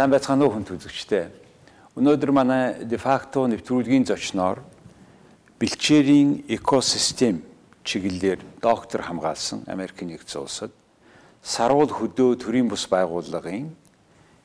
[0.00, 1.28] Сайн байцгаана уу хүнд үзэгчтэй.
[1.92, 4.64] Өнөөдөр манай дефакто нэвтрүүлгийн зочноор
[5.60, 7.44] бэлчээрийн экосистем
[7.84, 10.72] чиглэлээр доктор хамгаалсан Америкийн нэгдсэн улсад
[11.44, 13.68] саруул хөдөө төрийн бус байгууллагын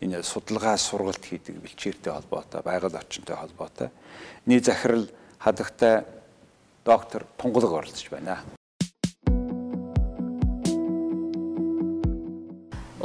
[0.04, 3.96] энэ судалгаа сургалт хийдэг бэлчээртэй холбоотой, байгаль орчинтой холбоотой
[4.44, 5.08] нийт захирал
[5.40, 6.04] хадагтай
[6.84, 8.44] доктор Тунгалаг оролцож байна.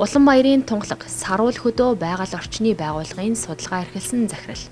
[0.01, 4.65] Улаанбаярын тунгалаг саруул хөдөө байгаль орчны байгууллагын судалгаа эрхэлсэн захирал.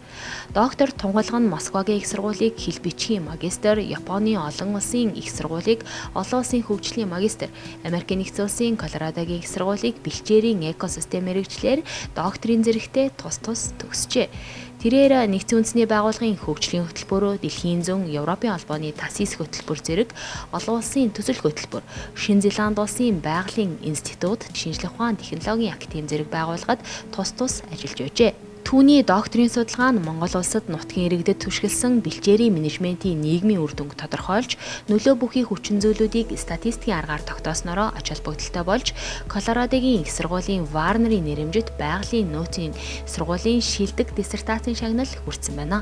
[0.56, 5.84] Доктор Тунгалаг нь Москвагийн их сургуулийг хэл бичгийн магистр, Японы олон улсын их сургуулийг
[6.16, 7.52] олон улсын хөгжлийн магистр,
[7.84, 11.84] Америкийн нэгдсэн улсын Колорадогийн их сургуулийг бэлчээрийн экосистем мэрэгчлэр
[12.16, 14.32] докторийн зэрэгтээ тус тус төгсжээ.
[14.78, 20.14] Тэрээр нэгдсэн үндэсний байгууллагын хөгжлийн хөтөлбөрөөр дэлхийн зүүн Европын албаны ТАСИС хөтөлбөр зэрэг
[20.54, 21.82] олон улсын төсөл хөтөлбөр,
[22.14, 26.78] Шинэ Зеланд улсын байгалийн институт, шинжлэх ухаан технологийн академи зэрэг байгууллагад
[27.10, 28.47] тус тус ажиллаж байжээ.
[28.68, 34.60] Түүний докторийн судалгаа нь Монгол улсад нутгийн иргэдэд түшгэлсэн бэлчээрийн менежментийн нийгмийн үр дүнг тодорхойлж,
[34.92, 38.92] нөлөө бүхий хүчин зүйлүүдийг статистикийн аргаар тогтооснороо ач холбогдолтой болж,
[39.24, 42.76] Колорадогийн их сургуулийн Варнерийн нэрэмжит байгалийн нөөцийн
[43.08, 45.80] сургуулийн шилдэг диссертацийн шагнал хүртсэн байна.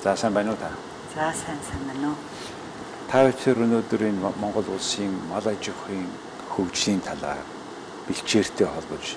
[0.00, 0.72] За сайн байна уу та?
[1.12, 2.18] За сайн сайн байна уу.
[3.12, 6.08] Та өнөөдөр энэ Монгол улсын мал аж ахуйн
[6.48, 7.59] хөгжлийн талаар
[8.08, 9.16] бэлчээртэй холбож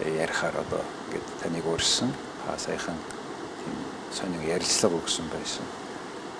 [0.00, 2.12] ярихаар одоо ингээд таныг урьсан.
[2.46, 2.96] Та саяхан
[3.62, 3.76] тийм
[4.12, 5.66] сонин ярилцлага өгсөн байсан.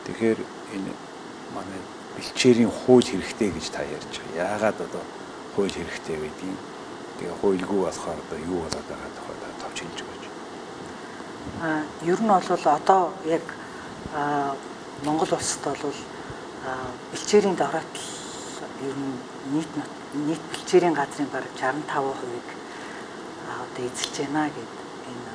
[0.07, 0.39] Тэгэхээр
[0.75, 0.93] энэ
[1.55, 1.81] манай
[2.17, 4.47] бэлчээрийн хууль хэрэгтэй гэж та ярьж байгаа.
[4.47, 5.03] Яагаад одоо
[5.55, 6.59] хууль хэрэгтэй байдгийг
[7.19, 10.25] тэгээ хуульгүй болохоор одоо юу болоод байгаа тухай та товч хэлж өгөөч.
[11.63, 13.45] Аа ер нь бол одоо яг
[15.05, 15.99] Монгол улсад бол
[17.13, 18.07] бэлчээрийн дороотл
[18.87, 19.19] ер нь
[19.53, 19.73] нийт
[20.15, 22.49] нийт бэлчээрийн газрын бараг 65%-ыг
[23.45, 24.73] одоо эзэлж байна гэд
[25.11, 25.33] энэ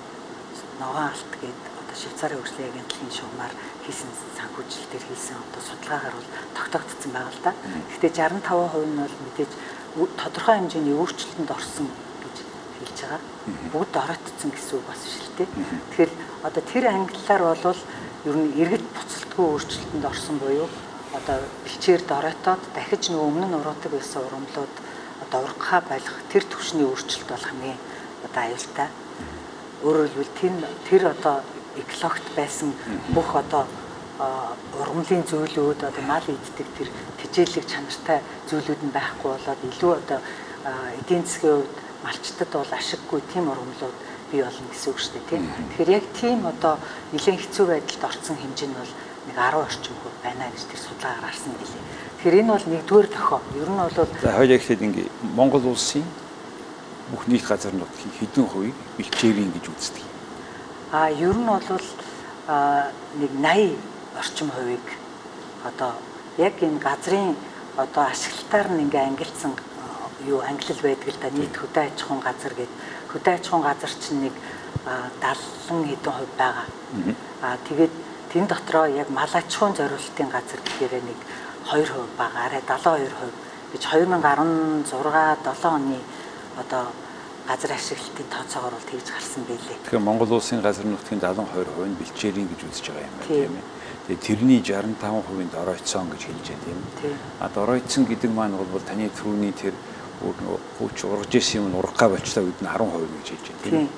[0.82, 3.54] ногоон алт гэд одоо Швейцарын хөгжлийн агентлагийн шугамар
[3.86, 7.52] хийсэн санхүүжилт төр хийсэн одоо судалгаагаар бол тогтоогдсон байгаа л да.
[8.02, 9.52] Гэхдээ 65% нь бол мэдээж
[10.18, 11.88] тодорхой хэмжээний өөрчлөлтөнд орсон
[12.26, 12.36] гэж
[12.82, 13.22] хэлж байгаа.
[13.70, 15.50] Бүгд оройтцсон гэсэн үг бас л дээ.
[15.94, 16.12] Тэгэхээр
[16.50, 17.82] одоо тэр англиар бол
[18.26, 20.70] ер нь иргэд буцалтгүй өөрчлөлтөнд орсон буюу
[21.14, 24.74] одоо бэлчээр доройтоод дахиж нөгөө өмнө нь уруудаг байсан урамлууд
[25.24, 27.80] одоо ургахаа байлгах тэр төвшний өөрчлөлт болох хамгийн
[28.26, 28.90] одоо аюултай.
[29.86, 30.54] Өөрөөр хэлбэл тэр
[30.90, 31.36] тэр одоо
[31.78, 32.74] экологт байсан
[33.14, 33.66] бүх одоо
[34.82, 36.90] ургамлын зүйлүүд одоо мал иддэг тэр
[37.22, 38.20] тижээлэг чанартай
[38.50, 40.20] зүйлүүд нь байхгүй болоод илүү одоо
[41.02, 43.98] эдийн засгийн хувьд малчтад бол ашиггүй тийм ургамлууд
[44.32, 45.44] бий болно гэсэн үг шүү дээ тийм.
[45.50, 46.78] Тэгэхээр яг тийм одоо
[47.14, 48.94] нэлээд хэцүү байдалд орсон хэмжээ нь бол
[49.28, 51.84] нэг 10 орчим хувь байна гэж тэр судалгаагаар харсан гэлээ.
[52.18, 53.40] Тэгэхээр энэ бол нэгдүгээр тохио.
[53.60, 56.06] Ер нь бол за хоёул ихтэй ингээ Монгол улсын
[57.12, 60.04] бүх нийт газар нутгийн хэдэн хувийг бэлчээрийн гэж үздэг.
[60.92, 61.64] А ер нь бол
[62.48, 63.76] а нэг 80
[64.20, 64.86] орчим хувийг
[65.64, 65.92] одоо
[66.38, 67.36] яг энэ газрын
[67.78, 69.54] одоо ашиглалтаар нь ингээ ангилсан
[70.26, 72.78] юу ангилал байдаг л да нийт хөдөө аж ахуйн газар гэдэг
[73.12, 74.36] хөдөө аж ахуйн газар чинь нэг
[75.20, 76.68] 70 хэдэн хувь байгаа.
[77.42, 77.94] Аа тэгээд
[78.34, 81.20] Тэн дотроо яг мал аж ахуйн зориулалтын газар гэхээр нэг
[81.70, 83.30] 2% бага арай 72%
[83.74, 86.02] гэж 2016 7 оны
[86.58, 86.90] одоо
[87.46, 89.78] газар ашиглалтын тооцоогоор бол тэгж гарсан байлээ.
[89.86, 91.46] Тэгэхээр Монгол улсын газар нутгийн 72%
[91.86, 93.66] нь бэлчээрийн гэж үзэж байгаа юм байна тийм ээ.
[94.10, 97.18] Тэгээ тэрний 65%-ийн доройтсон гэж хэлж байна тийм ээ.
[97.38, 99.78] А доройтсон гэдэг маань бол таны түрүүний тэр
[100.82, 103.90] хууч ургаж исэн юм ургахаа болчлаа үед нь 10% гэж хэлж байна тийм ээ.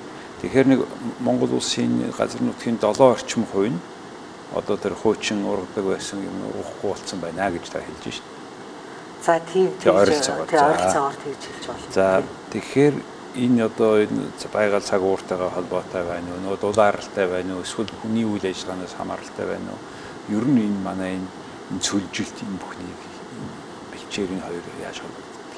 [0.44, 0.80] Тэгэхээр нэг
[1.24, 3.80] Монгол улсын газар нутгийн 7 орчим хувь нь
[4.54, 8.26] одоо тэр хуучин ургадаг байсан юм уухгүй болсон байна гэж та хэлж шít.
[9.24, 11.90] За тийм тийм ойролцоогоор тэгж хэлж байна.
[11.90, 12.22] За
[12.54, 12.94] тэгэхээр
[13.34, 16.42] энэ одоо энэ байгаль цаг ууртайгаа холбоотой байна уу?
[16.46, 17.66] Нөө дулааралтай байна уу?
[17.66, 19.82] Эсвэл хүний үйл ажиллагаанаас хамааралтай байна уу?
[20.30, 23.00] Ер нь энэ манай энэ цөлжилт энэ бүхнийг
[23.90, 25.52] бэлчээрийн хоёр яаж холбогддог?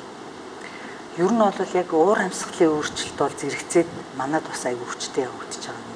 [1.20, 5.88] Ер нь бол яг уур амьсгалын өөрчлөлт бол зэрэгцээд манад бас аяг өвчтэй явагдаж байгаа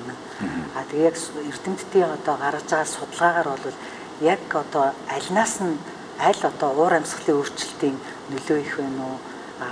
[0.75, 3.79] А тэгээ яг эрдэмтдийн одоо гаргаж байгаа судалгаагаар бол
[4.21, 5.79] яг одоо альнаас нь
[6.19, 7.97] аль одоо уур амьсгалын өөрчлөлтийн
[8.31, 9.19] нөлөө их байна уу?
[9.63, 9.67] А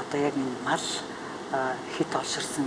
[0.00, 0.86] одоо яг энэ мал
[1.96, 2.66] хит олширсан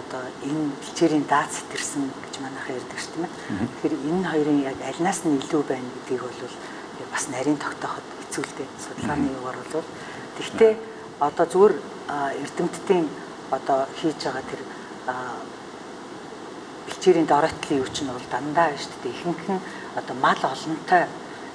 [0.00, 3.32] одоо энэ бэлчээрийн даад сэтэрсэн гэж манайхаа ярьдаг шүү дээ.
[3.80, 6.54] Тэгэхээр энэ хоёрын яг альнаас нь илүү байна гэдгийг бол
[7.12, 8.68] бас нарийн тогтооход хэцүү л дээ.
[8.84, 9.88] Судалгааны югаар бол
[10.36, 10.72] тэгтээ
[11.20, 11.74] одоо зүгээр
[12.44, 13.06] эрдэмтдийн
[13.50, 14.60] одоо хийж байгаа тэр
[16.86, 19.14] бэлчээрийн дороотлын юу ч нь бол дандаа шүү дээ.
[19.14, 19.60] Ихэнх нь
[19.98, 21.04] одоо мал олонтой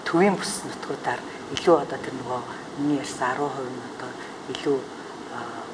[0.06, 1.22] төвийн бүс нутгуудаар
[1.56, 2.42] илүү одоо тэр нөгөө
[2.80, 4.10] миний ярьсан 10% нь одоо
[4.54, 4.78] илүү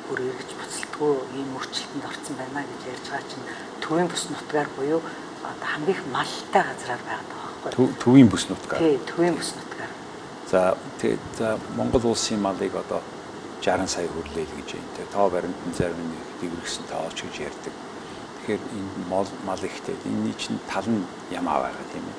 [0.08, 3.48] бүр эргэж буцалтгүй ийм өөрчлөлтөнд орсон байна гэж ярьж байгаа чинь
[3.84, 5.02] төвийн бус нутгаар буюу
[5.44, 7.88] одоо хамгийн их малтай газраар байгаа байхгүй.
[8.04, 8.80] Төвийн бус нутгаар.
[8.80, 9.92] Тий, төвийн бус нутгаар.
[10.52, 13.02] За тэгээд за Монгол улсын малыг одоо
[13.60, 14.92] 60 сая хүрлээл гэж байна.
[14.96, 17.74] Тэгээ тоо баримтан зарим нэг дэврэгсэн тоолч гэж ярьдаг.
[18.48, 21.04] Тэгэхээр энэ мал мал ихтэй энэ чинь тал нь
[21.36, 22.16] ямаа байгаа тийм ээ.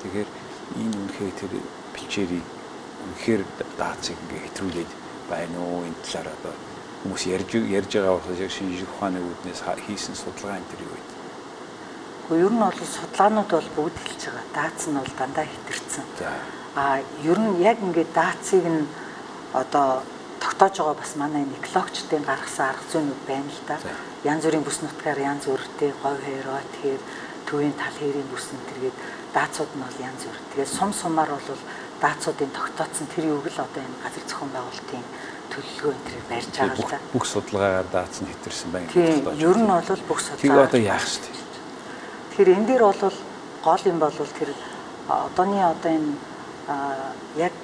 [0.00, 0.28] Тэгэхээр
[0.80, 1.52] энэ үнэхээр тэр
[1.92, 2.46] бэлчээрийг
[3.04, 3.42] үнэхээр
[3.76, 4.90] даацыг ингээ хэтрүүлээд
[5.28, 6.54] байна уу энэ талаар одоо
[7.04, 11.02] хүмүүс ярьж ярьж байгаа болохоос яг шинжлэх ухааны үүднээс хийсэн судалгаа энэ төр юу вэ?
[11.04, 14.46] Гэхдээ ер нь бол судалгаанууд бол бүгд хэлж байгаа.
[14.56, 16.04] Даац нь бол дандаа хэтэрсэн.
[16.72, 18.88] Аа ер нь яг ингээд даацыг нь
[19.52, 20.00] одоо
[20.40, 23.76] тогтоож байгаа бас манай экологчдын гаргасан арга зүйнүүд байна л да.
[24.24, 27.02] Янз бүрийн бүс нутгаар янз бүртэй говь хэрөө тэгэхээр
[27.46, 28.96] төвийн тал хэрийн бүс нь тэргээд
[29.34, 30.38] даацууд нь бол янз бүр.
[30.52, 31.62] Тэгээд сум сумаар бол
[32.00, 35.04] даацуудын тогтооцсон тэр юуг л одоо энэ газар зохион байгуулалтын
[35.50, 36.98] төлөвлөгөө энэ тэрийг барьж байгаа л да.
[37.12, 38.88] Бүх судалгаагаар даац нь хэтэрсэн байна.
[38.94, 39.26] Тийм.
[39.34, 40.42] Ер нь бол бүх судалгаа.
[40.42, 41.18] Тэгээ одоо яах вэ?
[42.30, 43.16] Тэгэхээр энэ дээр бол
[43.66, 44.50] гол юм бол тэр
[45.08, 46.10] одооний одоо энэ
[46.68, 47.56] яг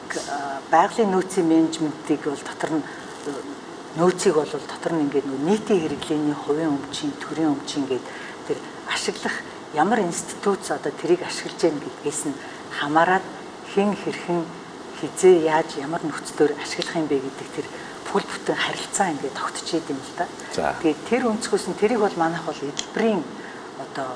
[0.70, 2.84] байгалийн нөөцийн менежментийг бол дотор нь
[4.00, 8.04] нөөцийг бол дотор нь ингээд нийтийн хэрэглээний хувийн өмчийн төрийн өмчийн гээд
[8.48, 8.58] тэр
[8.88, 9.36] ашиглах
[9.76, 12.36] ямар институт одоо тэрийг ашиглаж яах гэдгээс нь
[12.80, 13.26] хамаарат
[13.76, 14.40] хэн хэрхэн
[15.00, 17.66] хизээ яаж ямар нөхцлөөр ашиглах юм бэ гэдэг тэр
[18.08, 20.26] бүл бүтэн харилцаа ингээд тогтчихээд юм л да.
[20.80, 23.20] Тэгээд тэр өнцгөөс нь тэрийг бол манайх бол эдэлбэрийн
[23.84, 24.10] одоо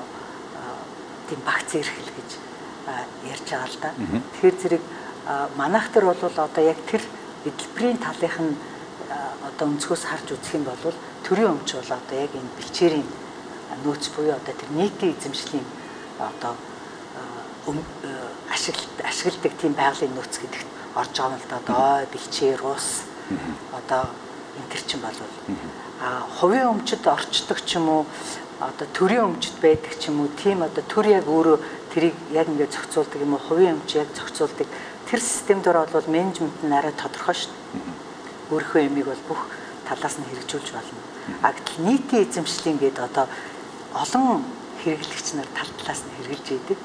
[1.29, 2.48] тийм багц эрхэл гэж
[3.25, 3.89] ярьж байгаа л да.
[4.33, 4.83] Тэгэхээр зэрэг
[5.57, 7.01] манайх төр бол одоо яг тэр
[7.45, 8.53] эдлбэрийн талынх нь
[9.47, 10.93] одоо өнцгөөс харж үзэх юм бол
[11.23, 13.07] төрийн өмч бол одоо яг энэ бэлчээрийн
[13.83, 15.65] нөөц буюу одоо тэр нийтийн эзэмшлийн
[16.19, 16.53] одоо
[18.51, 21.57] ашиглалт ашигладаг тийм байгалийн нөөц гэдэгт орж байгаа юм л да.
[21.61, 22.87] Одоо бэлчээр ус
[23.73, 24.03] одоо
[24.57, 25.19] энэ төр чинь бол.
[26.01, 28.05] А хувийн өмчөд орчдөг ч юм уу
[28.59, 31.57] одоо төрийн өмчөд байдаг ч юм уу тийм одоо төр яг өөрөө
[31.93, 34.67] тэрийг яг ингээд зохицуулдаг юм уу хувийн өмч яг зохицуулдаг
[35.09, 38.53] тэр систем дээр бол менежмент нь арай тодорхой шүү дээ.
[38.53, 39.41] Өөрийнхөө ямиг бол бүх
[39.89, 41.01] талаас нь хэрэгжүүлж болно.
[41.41, 43.25] А гэтэл нийтийн эзэмшлийн гээд одоо
[43.93, 44.45] олон
[44.85, 46.79] хэрэглэгч нар тал талаас нь хэрэгжилж идэг.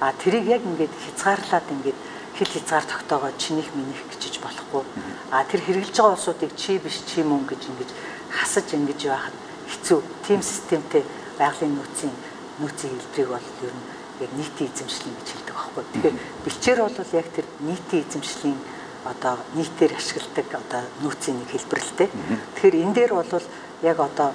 [0.00, 1.98] А тэрийг яг ингээд хязгаарлаад ингээд
[2.36, 4.84] хэл хязгаар тогтоогоод чинийх минийх гэж болохгүй.
[5.32, 7.90] А тэр хэрэгжилж байгаа улсуудыг чи биш чи мөн гэж ингээд
[8.28, 9.36] хасаж ингэж яахад
[9.72, 10.00] хэцүү.
[10.26, 11.04] Тим системтэй
[11.38, 12.14] байгалийн нөөцийн
[12.60, 13.84] нөөцийн хэлбэрийг бол ер нь
[14.20, 15.84] яг нийтийн эзэмшлийн гэж хэлдэг байхгүй.
[15.92, 18.58] Тэгэхээр бэлчээр бол яг тэр нийтийн эзэмшлийн
[19.04, 22.10] одоо нийтээр ашигладаг одоо нөөцийн нэг хэлбэр л дээ.
[22.54, 23.44] Тэгэхээр энэ дээр бол
[23.82, 24.30] яг одоо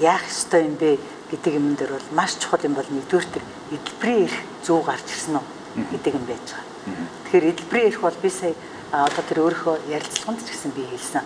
[0.00, 0.98] яах ёстой юм бэ
[1.30, 5.38] гэдэг юм дээр бол маш чухал юм бол нэгдүгээр тэр эдэлбэрийн эрх зөв гарч ирсэн
[5.38, 5.46] үү
[5.94, 6.66] гэдэг юм байж байгаа.
[7.24, 8.54] Тэгэхээр эдэлбэрийн эрх бол би сая
[8.92, 11.24] одоо тэр өөрийнхөө ярилцлаганд ч гэсэн би хэлсэн.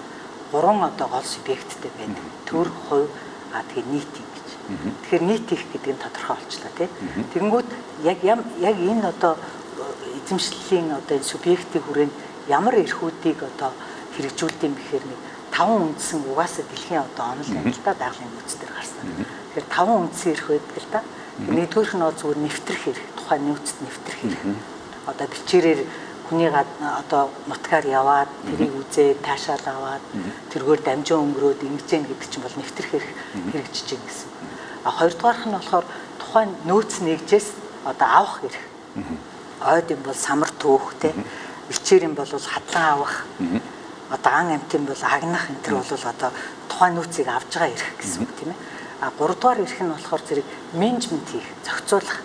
[0.53, 2.25] Гурван одоо гол субъекттэй байдаг.
[2.49, 3.11] Төр, хувь,
[3.53, 4.38] а тэгээ нийт юм гэж.
[4.69, 6.89] Тэгэхээр нийт их гэдэг нь тодорхой болчлаа тий.
[7.33, 7.71] Тэгэнгүүт
[8.05, 9.41] яг яг энэ одоо
[10.29, 12.15] эзэмшлийн одоо энэ субъектийн хүрээнд
[12.53, 13.73] ямар эрхүүдийг одоо
[14.13, 15.21] хэрэгжүүлдэг юм бэхээр нэг
[15.53, 19.05] таван үндсэн угаасаа дэлхийн одоо онол амжилтаа байгалийн нөөцдөр гарсан.
[19.09, 21.01] Тэгэхээр таван үндсэн эрх байдаг л да.
[21.39, 24.43] Нэгдүгээрх нь зүгээр нэвтрэх эрх, тухайн нөөцөд нэвтрэх эрх.
[25.09, 25.81] Одоо бичээрээр
[26.29, 30.05] хүний одоо нутгаар яваад тэрийг үзээд таашаал аваад
[30.53, 33.09] тэргээр дамжин өнгөрөөд ингэжэн гэдэг чинь бол нэвтрэх эрх
[33.49, 34.29] хэрэгжиж байна гэсэн.
[34.85, 35.87] А хоёрдугаарх нь болохоор
[36.19, 37.49] тухайн нөөц нэгжээс
[37.85, 38.61] одоо авах эрх.
[39.65, 41.15] Ойд юм бол самар төөх те
[41.69, 43.25] бичээр юм бол хадлан авах.
[44.11, 46.31] Одоо ан амтын бол агнах энэ төр бол одоо
[46.69, 48.59] тухайн нөөцийг авж байгаа эрх гэсэн үг тийм ээ.
[49.01, 52.19] А гуравдугаар эрх нь болохоор зэрэг менежмент хийх, зохицуулах.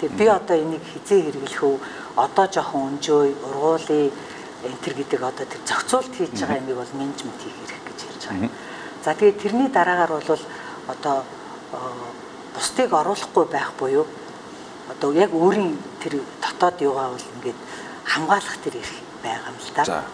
[0.00, 1.78] Тэгээ би одоо энийг хизээ хэрэглэх үү?
[2.16, 4.10] Одоо жоохон өнжөөй, ургуулъя
[4.66, 8.22] энэ төр гэдэг одоо тэр зохицуулт хийж байгаа юмыг бол менежмент хийх эрх гэж ярьж
[8.26, 8.50] байгаа.
[9.04, 10.42] За тэгээ тэрний дараагаар бол
[10.90, 11.16] одоо
[12.54, 14.06] бусдыг оруулахгүй байх буюу
[14.90, 17.58] одоо яг өөрийн тэр дотоод юугаа бол ингээд
[18.04, 20.04] хамгаалах тэр эрх байгаа юм л да.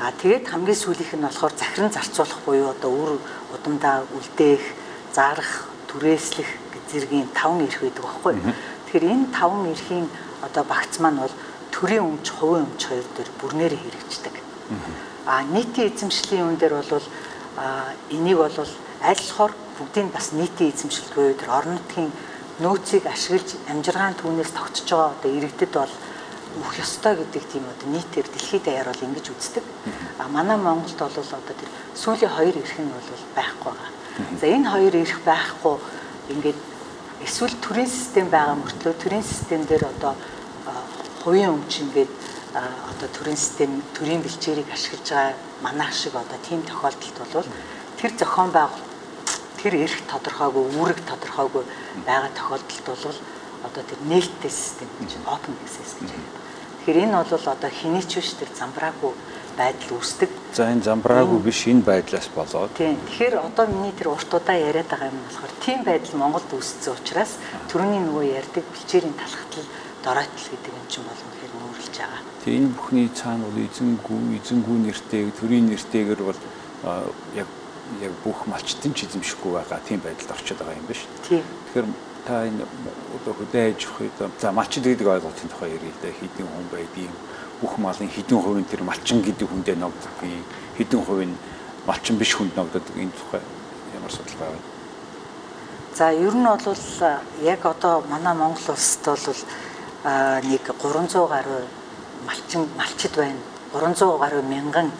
[0.00, 3.10] А тэгээд хамгийн сүүлийнх нь болохоор захиран зарцуулах буюу одоо үр
[3.54, 4.64] удамдаа үлдээх,
[5.12, 6.50] зарах, түрээслэх
[6.90, 8.34] зэргийн таван эрх байдаг байхгүй.
[8.86, 10.06] Тэгэхээр энэ таван эрхийн
[10.46, 11.34] одоо багц маань бол
[11.72, 14.34] төрийн өмч, хувийн өмч хоёр дээр бүрнээрээ хэрэгждэг.
[15.26, 17.08] А нийтийн эзэмшлийн үн дээр бол
[18.10, 18.56] энийг бол
[19.02, 22.12] аль болохоор бүгдийг бас нийтийн эзэмшилгүй тэр орон нутгийн
[22.64, 25.94] нөөцийг ашиглаж амжиргаан түүнээс тогтсож байгаа одоо иргэдэд бол
[26.56, 29.64] өөх ёстой гэдэг тийм одоо нийтээр дэлхийд даяар бол ингэж үздэг.
[30.18, 33.92] А манай Монголд бол одоо тэр сүүлийн хоёр эрх нь бол байхгүй байгаа.
[34.40, 35.76] За энэ хоёр эрх байхгүй
[36.32, 36.60] ингээд
[37.28, 40.16] эсвэл төрийн систем байгаа мөртлөө төрийн систем дээр одоо
[41.20, 42.12] хувийн өмч ингээд
[42.56, 47.48] одоо төрийн систем төрийн бэлчээрийг ашиглаж байгаа манайх шиг одоо тийм тохиолдолд бол
[48.00, 48.85] тэр зохион байгуул
[49.66, 51.64] тэр эрх тодорхойгүй үүрэг тодорхойгүй
[52.06, 53.18] байгаа тохиолдолд бол
[53.66, 56.30] одоо тэр нээлттэй систем гэж open access гэж байна.
[56.86, 59.10] Тэгэхээр энэ бол одоо хэний ч биш тэр замбраагүй
[59.58, 60.30] байдал үүсдэг.
[60.54, 62.70] За энэ замбраагүй биш энэ байдлаас болоод.
[62.78, 62.94] Тийм.
[63.10, 67.42] Тэгэхээр одоо миний тэр урт удаа яриад байгаа юм болохоор тийм байдал Монголд үүссэн учраас
[67.66, 69.66] төрөний нөгөө ярьдаг бэлчээрийн талхтал
[70.06, 72.22] доройтол гэдэг юм чинь болон гэхээр нүүрлж байгаа.
[72.46, 76.38] Тэгээ энэ бүхний цаана бол эзэнгүү, эзэнгүү нэртэй, төрийн нэртэйгэр бол
[77.34, 77.50] яг
[78.02, 81.10] яг бүх малчтын ч эзэмшихгүй байгаа тийм байдалд орчод байгаа юм шүү.
[81.28, 81.44] Тийм.
[81.72, 81.86] Тэгэхээр
[82.26, 82.66] та энэ
[83.16, 87.14] одоо хөдөө аж ахуйд за малчин гэдэг ойлголтын тухай ярил л да хэдийн хүн байдгийг
[87.62, 90.44] бүх малын хэдэн хувийн тэр малчин гэдэг хүндээ ногддгийг
[90.76, 91.34] хэдэн хувийн
[91.86, 93.40] малчин биш хүнд ногддог энэ тухай
[93.94, 94.66] ямар судалгаа байна?
[95.94, 96.76] За ер нь бол
[97.42, 99.40] яг одоо манай Монгол улсад бол
[100.44, 101.62] нэг 300 гаруй
[102.26, 103.40] малчин малчид байна.
[103.72, 104.90] 300 гаруй мянган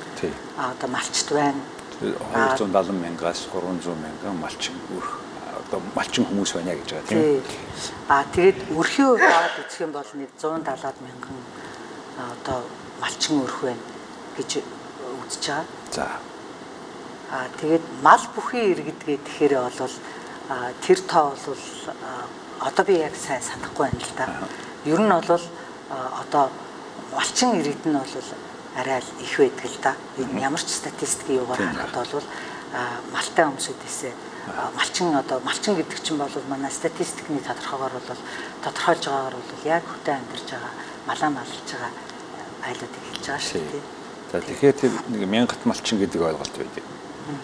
[0.56, 1.60] одоо малчид байна.
[2.00, 5.20] 270 мянгаас 300 мянган малчин өрх
[5.66, 7.42] одоо малчин хүмүүс байна гэж байгаа тийм.
[8.08, 11.36] Аа тэгээд өрхийн хувьд аваад үзэх юм бол нэг 170 мянган
[12.20, 12.58] одоо
[13.00, 13.84] малчин өрх байна
[14.36, 14.50] гэж
[15.24, 15.64] үзэж байгаа.
[15.90, 16.06] За.
[17.32, 19.96] Аа тэгээд мал бүхий иргэдгээ тэгэхээр бол
[20.84, 21.64] тэр тоо бол
[22.60, 24.26] одоо би яг сайн санахгүй байна л да.
[24.84, 25.44] Ер нь бол
[25.90, 26.50] одоо
[27.16, 28.14] малчин иргэд нь бол
[28.76, 29.92] арай л их байдаг л да.
[30.18, 32.28] Энэ ямар ч статистикийн югаар харахад бол
[33.12, 34.12] малтай хүмүүсээс
[34.76, 38.22] малчин одоо малчин гэдэг чинь бол манай статистикний тодорхойгоор бол
[38.62, 40.72] тодорхойлж байгаагаар бол яг хөтэ амьдарч байгаа
[41.06, 41.90] малаа малж байгаа
[42.68, 43.84] айлуудыг хэлж байгаа шүү дээ.
[44.32, 46.84] За тэгэхээр тэр нэг мянгат малчин гэдэг ойлголт байдаг.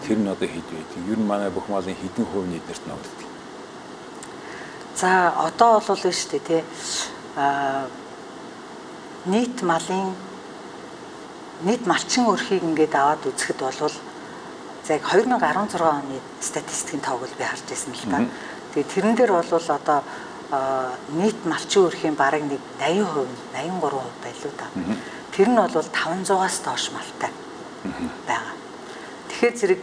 [0.07, 0.99] Тэр нь одоо хэд байдаг?
[1.11, 3.27] Ер нь манай бүх малын хэдэн хувь нийтнэрт ногддог.
[4.95, 6.61] За одоо бол нь шүү дээ тий.
[7.35, 7.87] Аа
[9.25, 10.15] нийт малын
[11.63, 13.91] нийт малчин өрхийг ингээд аваад үзэхэд бол
[14.83, 18.27] За яг 2016 оны статистикийн тоог би харж байсан л да.
[18.75, 20.03] Тэгээ тэрэн дээр бол одоо
[21.15, 24.67] нийт малчин өрхийн бараг нэг 80%, 83% байлуу да.
[25.31, 27.31] Тэр нь бол 500-аас доош малтай
[28.27, 28.55] байгаа.
[29.31, 29.81] Тэгэхээр зэрэг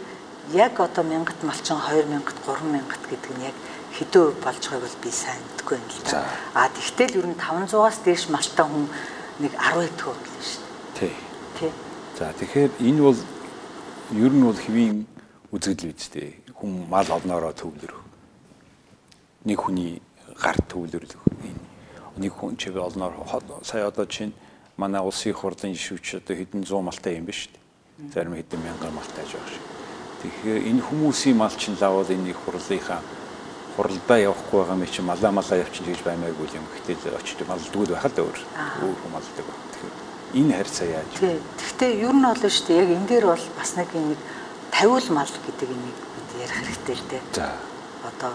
[0.53, 3.57] яг одоо мянгат малчин 2000-т 3000-т гэдэг нь яг
[3.97, 6.29] хэдэн өв болж байгааг бол би сайн мэдгүй юм л да.
[6.53, 8.85] А тэгтэл ер нь 500-аас дээш малтай хүн
[9.41, 10.61] нэг 10 хэдэн өв л шүү
[10.93, 11.09] дээ.
[11.09, 11.30] Тий.
[12.21, 13.17] За тэгэхээр энэ бол
[14.13, 15.09] ер нь бол хэвийн
[15.49, 16.37] үзэгдэл үстэй.
[16.53, 17.97] Хүн мал олноороо төвлөрөх.
[19.49, 19.97] Нэг хүний
[20.37, 21.17] гарт төвлөрлөх.
[22.21, 23.17] Нэг хүн чиг олноор
[23.65, 24.37] сая одоо чинь
[24.77, 28.13] манай улсын хурлын шивч одоо хэдэн 100 малтай юм биш үү?
[28.13, 29.65] Зарим хэдэн мянган малтай байгаа шиг.
[30.21, 33.01] Тэгэхээр энэ хүмүүсийн мал чинь лавал энэ их хурлынхаа
[33.73, 36.69] хуралдаа явахгүй байгаа юм чи малаа малаа явчих гэж баймаагүй юм.
[36.85, 38.37] Гэтэл очиж малдгууд байхад өөр
[38.85, 39.60] өөр малдаг байна.
[39.60, 39.60] Тэгэхээр
[40.33, 41.39] энэ харьцаа яаж вэ?
[41.59, 44.19] Гэхдээ ер нь бол шүү дээ яг энэ дээр бол бас нэг нэг
[44.71, 47.23] тавиул мал гэдэг энийг бид ярих хэрэгтэй л дээ.
[47.35, 47.47] За.
[48.07, 48.33] Одоо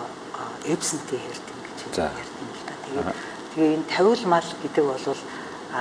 [0.68, 2.74] эбсэнтэй хэрдэг гэж ярьдаг юм л да.
[2.84, 3.08] Тэгээд
[3.54, 5.06] тэгээ энэ тавиул мал гэдэг бол
[5.72, 5.80] а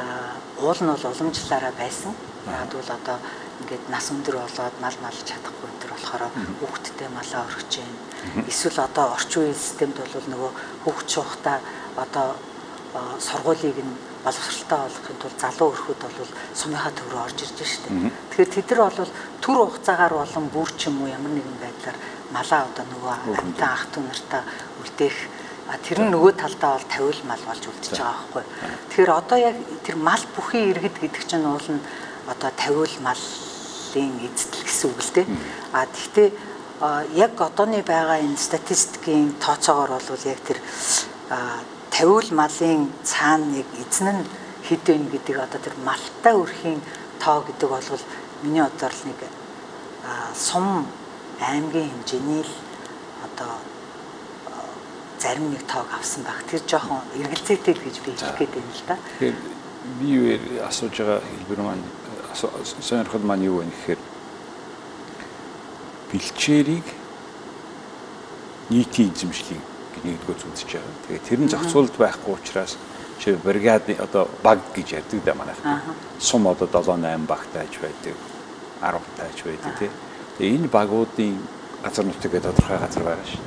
[0.64, 2.14] уул нь бол уламжлаараа байсан.
[2.48, 3.18] Бол одоо
[3.62, 6.24] ингээд нас өндөр болоод мал малж чадахгүй энэ төр болохоор
[6.60, 7.96] хүүхдтэй малаа өргөж जैन.
[8.48, 10.52] Эсвэл одоо орчин үеийн системд бол нөгөө
[10.84, 11.60] хүүхд шуухта
[11.96, 12.36] одоо
[13.20, 13.96] сургуулийг нь
[14.26, 17.90] боловсралтай болгохын тулд залуу өрхөд бол сумынхаа төв рүү орж ирж штэ.
[18.34, 19.14] Тэгэхээр тэд нар бол
[19.46, 21.98] төр хугацаагаар болон бүр ч юм уу ямар нэгэн байдлаар
[22.34, 24.44] малаа одоо нөгөө амтан ах トゥ нартаа
[24.82, 25.18] үлдээх
[25.86, 28.44] тэр нь нөгөө талдаа бол тавиул мал болж үлдчихэж байгаа байхгүй.
[28.90, 29.56] Тэгэхээр одоо яг
[29.86, 31.82] тэр мал бүхий иргэд гэдэг чинь уул нь
[32.30, 35.28] одоо тавиул малын эзэдэл гэсэн үг л дээ.
[35.74, 36.34] А тэгвэл
[37.14, 40.60] яг одооны байгаа энэ статистикийн тооцоогоор бол яг тэр
[41.96, 44.28] тавиул малын цаана нэг эзэн нь
[44.68, 44.76] вэ
[45.16, 46.82] гэдэг одоо тэр малтай өрхийн
[47.24, 48.04] тоо гэдэг бол
[48.44, 49.20] миний бодлоор л нэг
[50.36, 50.88] сум
[51.40, 52.54] аймгийн хэмжээний л
[53.24, 53.56] одоо
[55.24, 56.44] зарим нэг тоог авсан баг.
[56.52, 58.98] Тэр жоохон эргэлзээтэй гэж би хэлэх гээд байна л да.
[59.16, 59.36] Тэгэхээр
[60.00, 60.26] би юу
[60.68, 61.86] асууж байгаа хэлбэр маань
[62.84, 64.02] сонирхол маань юу вэ гэхээр
[66.12, 66.88] бэлчээрийг
[68.68, 70.94] нийтийн эзэмшлийг нэгдүгээр үзэж байгаа.
[71.08, 72.76] Тэгээ тэр нь зохицуулалт байхгүй учраас
[73.20, 75.60] чи бригад одоо баг гэж ярьдаг да манайх.
[76.20, 78.16] Сум одоо 7 8 багтай аж байдаг.
[78.82, 79.92] 10 тааж байдаг тий.
[80.38, 81.40] Тэгээ энэ багуудын
[81.84, 83.42] газар нутгийг тодорхой газар байгаа шүү.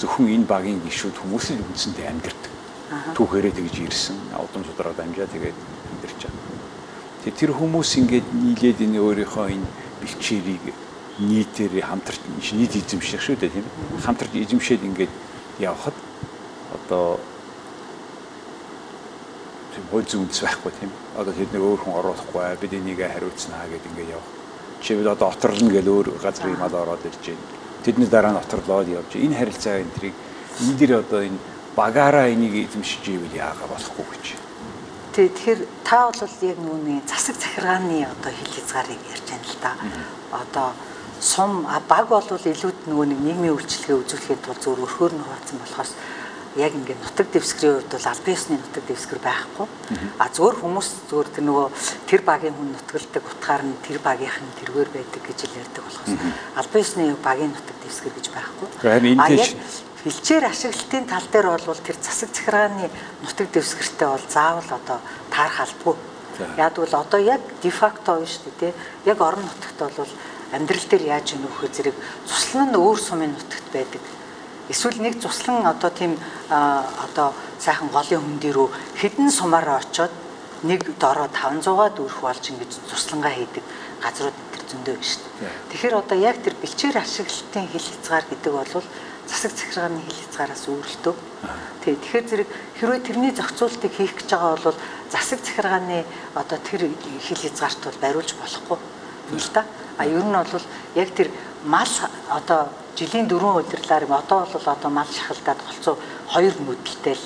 [0.00, 2.52] Зөвхөн энэ багийн гишүүд хүмүүс л үндсэндээ амьдэрдэг.
[3.16, 4.16] Түүхээрээ тэгж ирсэн.
[4.36, 6.44] Удам судраа дамжаа тэгээд амьдэрч байгаа.
[7.24, 9.66] Тэгээ тэр хүмүүс ингээд нийлээд энэ өөрийнхөө энэ
[10.02, 10.64] бэлчээрийг
[11.18, 12.20] нийтээр хамтарч
[12.52, 13.66] нийт эзэмших шүү дээ тийм.
[14.04, 15.12] Хамтарч эзэмшээд ингээд
[15.58, 15.94] явхад
[16.74, 17.20] одоо
[19.74, 20.90] тийм хууль зүйнс байхгүй тийм.
[21.16, 24.30] Одоо тэд нэг өөр хүн оруулахгүй бид энийг хариуцнаа гэдэг ингээд явах.
[24.80, 27.44] Жишээ нь одоо оторлно гэж өөр газрын мал ороод ирж байна.
[27.84, 30.14] Тэдний дараа нь оторлоод явж энэ харилцаа энэ трийг
[30.60, 31.38] энэ дэр одоо энэ
[31.76, 34.26] багаараа энийг эзэмшиж ивэл яага болохгүй гэж.
[35.12, 39.72] Тий, тэгэхээр та бол яг нүуний засаг захиргааны одоо хил хязгаарыг ярьж байна л да.
[40.32, 40.68] Одоо
[41.20, 45.92] сум баг бол илүүд нөгөө нэг нийгмийн үйлчлэгээ үзүүлэхэд тул зөв өрхөөр нь хуваацсан болохоос
[46.56, 49.66] яг ингээд нутаг дэвсгэрийн хувьд бол албан ёсны нутаг дэвсгэр байхгүй.
[50.16, 51.66] А зөвөр хүмүүс зөвөр тэр нөгөө
[52.08, 56.12] тэр багийн хүн нутгалдаг утгаар нь тэр багийнхан тэргээр байдаг гэж л ярьдаг болохоос
[56.56, 58.68] албан ёсны багийн нутаг дэвсгэр гэж байхгүй.
[59.12, 59.48] Энэ тийш
[60.00, 62.88] бэлчээр ашиглалтын тал дээр бол тэр засаг захиргааны
[63.20, 65.96] нутаг дэвсгэртэй бол заавал одоо таарах албагүй.
[66.56, 68.72] Яг бол одоо яг дефакто шүү дээ.
[69.04, 70.12] Яг орон нутагт бол
[70.52, 74.02] амьдрал дээр яаж вөхөө зэрэг цуслан нь өөр сумын нутагт байдаг
[74.68, 76.18] Эсвэл нэг цуслан одоо тийм
[76.50, 77.30] одоо
[77.62, 80.10] сайхан голын хөндөй рүү хідэн сумаараа очоод
[80.66, 83.62] нэг дороо 500-аад өрх болж ингэж цуслангаа хийдэг
[84.02, 85.54] газрууд тэр зөндөө байна шүү дээ.
[85.70, 88.86] Тэгэхээр одоо яг тэр бэлчээр ашиглалтын хил хязгаар гэдэг бол
[89.30, 91.14] засаг захиргааны хил хязгаараас өөрлөлтөө.
[91.86, 91.94] Тий.
[91.94, 92.48] Тэгэхээр зэрэг
[92.82, 94.78] хэрвээ тэрний зохицуултыг хийх гэж байгаа бол
[95.14, 96.02] засаг захиргааны
[96.34, 96.90] одоо тэр
[97.22, 98.78] хил хязгаарт бол бариулж болохгүй
[99.30, 99.64] юм л та.
[99.98, 101.30] А ер нь бол яг тэр
[101.64, 101.92] мал
[102.30, 107.24] одоо жилийн дөрвөн удирлаар юм одоо бол одоо мал шахалдаад болцоо хоёр мөдөлтэй л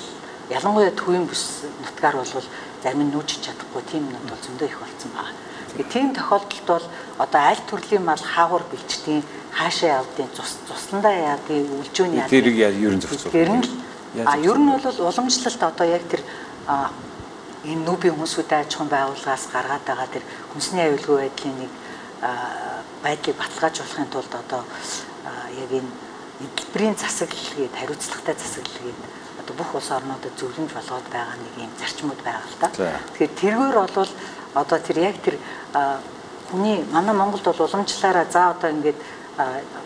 [0.49, 2.45] ялангуяа төвийн бүс нутгаар бол
[2.83, 5.37] зарим нь нүүжиж чадахгүй тийм нут бол зөндөө их болсон байна.
[5.71, 6.85] Тэгээ тийм тохиолдолд бол
[7.23, 13.01] одоо аль төрлийн мал хаагур бэлчдийн хаашаа явдیں۔ цус цусландаа яадын өвлжөөний яадын тэрийг ерэн
[13.01, 13.31] зөвцөв.
[13.31, 13.63] Гэрн
[14.25, 16.21] а ер нь бол уламжлалт одоо яг тэр
[17.63, 21.71] энэ нүбийн хүмүүсүүд аж ахуйн байгууллагаас гаргаад байгаа тэр хүнсний аюулгүй байдлын нэг
[23.03, 24.61] байдлыг баталгаажуулахын тулд одоо
[25.57, 25.91] яг энэ
[26.45, 28.99] эдэлбэрийн засаглалгээд хариуцлагатай засаглалгээд
[29.41, 32.67] одоо бүх улс орнуудад зөвлөмж болгоод байгаа нэг юм зарчмууд байгаа л та.
[32.69, 34.11] Тэгэхээр тэргээр бол
[34.53, 35.35] одоо тэр яг тэр
[36.49, 38.99] хүний манай Монголд бол уламжлаараа за одоо ингээд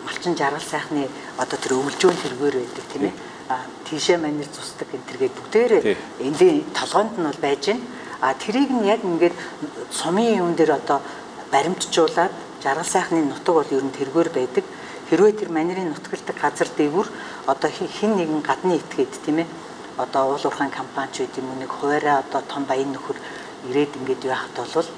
[0.04, 3.14] малчин жаргал сайхны одоо тэр өвлжөөн тэргээр байдаг тийм ээ.
[3.86, 5.82] Тийшээ манер цусдаг энэ тэргээд бүгдээрээ
[6.20, 7.80] эндээ толгойд нь бол байж гэн.
[8.20, 9.36] А тэрийг нь яг ингээд
[9.92, 11.00] сумын юм дээр одоо
[11.52, 12.32] баримтжуулаад
[12.62, 14.64] жаргал сайхны нутаг бол ер нь тэргээр байдаг.
[15.10, 17.08] Хэрвээ тэр манерын нутгалдаг газар дээгүр
[17.46, 19.48] одоо хин нэгэн гадны этгээд тийм ээ
[19.96, 23.16] одоо уул уурхайн компани ч гэдэг юм нэг хуваараа одоо том баян нөхөр
[23.70, 24.88] ирээд ингээд яхад бол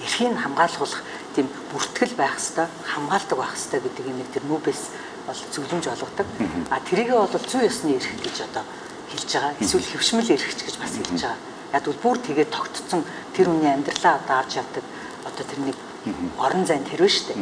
[0.00, 4.82] эрхийг хамгаалах тийм бүртгэл байх хэвээр хамгаалдаг байх хэвээр гэдэг юм тэр нүбэс
[5.26, 6.26] бол зөвлөмж олгодог.
[6.72, 8.64] А тэрийгээ бол зүй ёсны эрх гэж одоо
[9.12, 9.52] хэлж байгаа.
[9.60, 11.38] Эсвэл хөвшмөл эрхч гэж бас хэлж байгаа.
[11.76, 13.04] Яг бол бүр тэгээд тогтцсон
[13.36, 14.84] тэр хүний амьдралаа одоо авч явдаг
[15.36, 15.76] одоо тэр нэг
[16.40, 17.36] орон зайн тэр вэ штэ.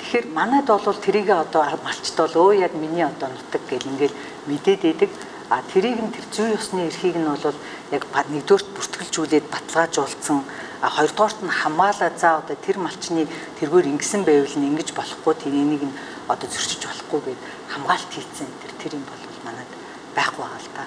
[0.00, 4.16] Тэгэхээр манайд бол тэрийг одоо малчд бол өө яг миний одоо нутаг гэл ингээл
[4.48, 5.10] мэдээд идэг.
[5.52, 7.52] А тэрийг нь тэр зүй ёсны эрхийг нь бол
[7.92, 10.40] яг нэгдүгээрт бүртгэлжүүлээд баталгаажуулсан
[10.80, 13.28] а хоёрдугаарт нь хамгаалаа за одоо тэр малчны
[13.60, 15.94] тэргээр ингэсэн байвал нь ингэж болохгүй тэр энийг нь
[16.32, 19.68] одоо зөрчиж болохгүй гэд хамгаалт хийцэн тэр тэр юм бол манад
[20.16, 20.84] байхгүй байгаа л та.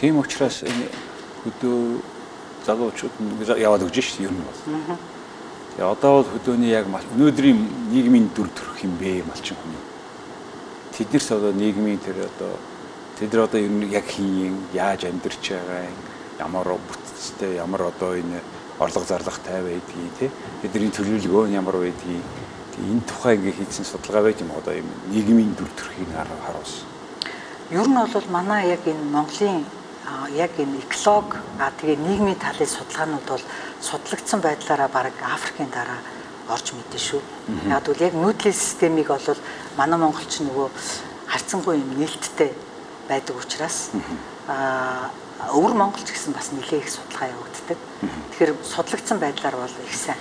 [0.00, 0.64] Тийм учраас
[1.44, 2.00] хөдөө
[2.64, 3.12] залуучууд
[3.60, 4.60] яваад өгч шүү дээ ер нь бол.
[5.78, 7.58] Тэгээ одоо бол хөдөөний яг өнөөдрийн
[7.94, 9.78] нийгмийн дүр төрх юм бэ малчин хүн.
[10.90, 12.58] Тэднэрс одоо нийгмийн тэр одоо
[13.14, 15.98] тэд нар одоо ер нь яг хин яаж амьдарч байгаа юм
[16.42, 18.42] ямар бүтцтэй ямар одоо энэ
[18.82, 20.30] орлого зарлагтай байдгийг тий
[20.66, 22.26] тэдний төлөвлөгөө нь ямар байдгийг
[22.82, 26.90] энэ тухай ингээ хийсэн судалгаа байт юм одоо юм нийгмийн дүр төрхийг харуулсан.
[27.70, 29.62] Ер нь бол манай яг энэ Монголын
[30.34, 33.44] яг энэ эколог а тэгээ нийгмийн талын судалгаанууд бол
[33.80, 36.00] судлагдсан байдлаараа баг Африкийн дараа
[36.48, 37.20] орж мэдэн шүү.
[37.68, 39.36] Яг бол яг нүүдлийн системийг бол
[39.76, 40.68] манай монголч нөгөө
[41.28, 42.52] харцсангүй юм нээлттэй
[43.08, 43.90] байдаг учраас
[44.48, 45.10] а
[45.52, 47.78] өвөр монголч гэсэн бас нэлээ их судалгаа явагддаг.
[48.32, 50.18] Тэгэхээр судлагдсан байдлаар бол их сайн.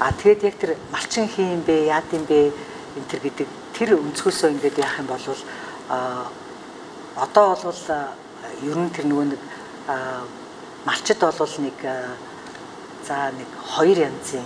[0.00, 2.52] А тэгээд яг тэр малчин хийм бэ, яад юм бэ
[2.96, 5.24] энэ төр гэдэг тэр өнцгөөсөө ингээд яах юм бол
[5.88, 6.26] а
[7.16, 7.82] одоо бол
[8.64, 9.42] ер нь тэр нөгөө нэг
[10.84, 11.78] малчд бол нэг
[13.06, 14.44] за нэг хоёр янзын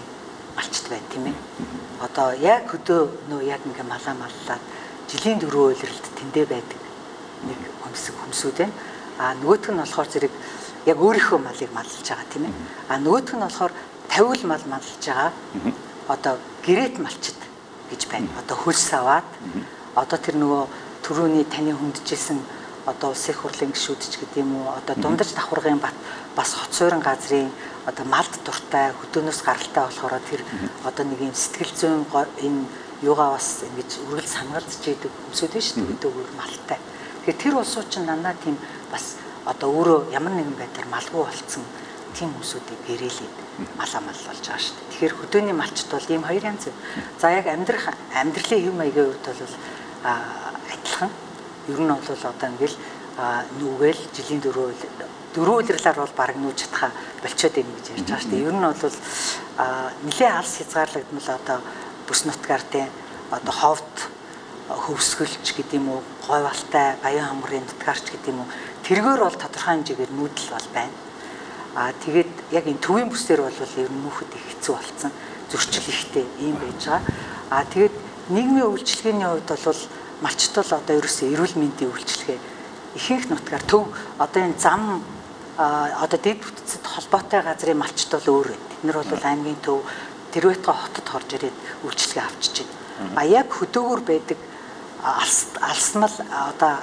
[0.56, 1.36] малчд байна тийм ээ.
[2.04, 4.62] Одоо яг хөдөө нөө яг ингээ малаа маллаад
[5.08, 6.80] жилийн дөрөв үйлрэлт тэндээ байдаг
[7.48, 8.74] нэг хөмсөг хөмсүүд байна.
[9.18, 10.32] А нөгөөх нь болохоор зэрэг
[10.86, 12.54] яг өөрийнхөө малыг маллаж байгаа тийм ээ.
[12.88, 13.72] А нөгөөх нь болохоор
[14.12, 15.32] тавиул мал маллаж байгаа.
[16.08, 17.38] Одоо гэрэт малчд
[17.90, 18.28] гэж байна.
[18.40, 19.24] Одоо хөлс аваад
[19.96, 20.62] одоо тэр нөгөө
[21.04, 22.38] төрөүний таны хүнджилсэн
[22.86, 25.94] одоо улсын хурлын гишүүдч гэдэг юм уу одоо дундаж давхаргын бат
[26.36, 27.50] бас хоц суурин газрын
[27.90, 30.40] одоо малд дуртай хөдөөнөөс гаралтай болохоор тэр
[30.87, 32.07] одоо нэг юм сэтгэл зүйн
[32.46, 32.62] энэ
[33.03, 36.79] юугаа бас ингэж үргэлж санагалдж идэг хүмүүсүүд биш үү хөдөөгөр малтай.
[37.24, 38.57] Тэгэхээр тэр улсууд чинь дандаа тийм
[38.92, 39.16] бас
[39.48, 41.64] одоо өөрөө ямар нэгэн байдлаар малгүй болцсон
[42.14, 43.35] тийм хүмүүсүүдийг гэрээлээд
[43.81, 44.90] малаа мал болж байгаа шүү дээ.
[44.92, 46.64] Тэгэхээр хөдөөний малчд бол ийм хоёр янз.
[47.18, 49.55] За яг амьдрах амьдралын хэв маягийн хувьд бол
[50.05, 51.11] адилхан.
[51.72, 52.76] Ер нь бол одоо ингээл
[53.59, 54.76] нүгэл жилийн дөрөв
[55.34, 56.90] дөрөв удирлаар бол баг нүүж чадхаа
[57.22, 58.46] болчиход байна гэж ярьж байгаа шүү дээ.
[58.48, 58.96] Ер нь бол
[60.04, 61.58] нэлээд алс хязгаарлагдмал одоо
[62.08, 62.88] бүс нутгаар тийм
[63.30, 63.96] одоо ховд
[64.70, 68.50] хөвсгөлч гэдэг юм уу, говьалтай, баян хамрын нутгаарч гэдэг юм уу.
[68.86, 70.94] Тэргээр бол тодорхой хэмжээгээр нүүдэл бол байна
[71.70, 75.12] Аа тэгээд яг энэ төвийн бүсээр бол ер нь мөнхөд их хэцүү болсон.
[75.46, 77.02] Зөрчил ихтэй ийм байж байгаа.
[77.54, 77.94] Аа тэгээд
[78.34, 79.82] нийгмийн үйлчлэгээний хувьд бол
[80.18, 82.38] малчт бол одоо ерөөсөө эрүүл мэндийн үйлчлэгээ
[82.98, 83.86] ихэнх нутгаар төв
[84.18, 84.98] одоо энэ зам
[85.60, 88.64] одоо дэд бүтцэд холбоотой газрын малчт бол өөр байд.
[88.70, 89.84] Тэд нар бол аймгийн төв
[90.30, 93.18] Тэрвэтга хотод орж ирээд үйлчлэгээ авчиж байна.
[93.18, 94.38] А яг хөдөөгөр байдаг
[95.02, 96.74] алсмал одоо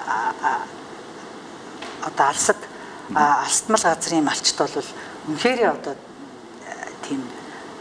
[2.03, 2.59] одоо алсад
[3.15, 4.83] алтмал газрын малчт бол
[5.31, 5.95] үнэхээр одоо
[7.07, 7.23] тийм